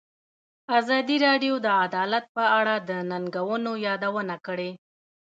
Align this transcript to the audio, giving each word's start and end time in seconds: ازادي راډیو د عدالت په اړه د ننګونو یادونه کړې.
ازادي 0.79 1.17
راډیو 1.27 1.53
د 1.65 1.67
عدالت 1.83 2.25
په 2.35 2.43
اړه 2.59 2.75
د 2.89 2.91
ننګونو 3.11 3.71
یادونه 3.87 4.35
کړې. 4.45 4.71